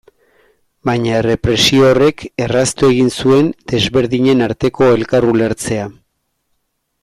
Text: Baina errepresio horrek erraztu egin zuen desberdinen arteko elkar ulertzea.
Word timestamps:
Baina 0.89 1.11
errepresio 1.17 1.83
horrek 1.89 2.23
erraztu 2.45 2.89
egin 2.95 3.13
zuen 3.25 3.53
desberdinen 3.75 4.43
arteko 4.49 4.89
elkar 4.97 5.29
ulertzea. 5.35 5.89